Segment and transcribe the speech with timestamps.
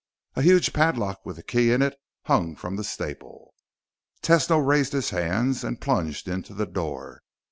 [0.35, 3.53] A huge padlock with the key in it hung from the staple.
[4.23, 7.21] Tesno raised his hands and plunged into the door.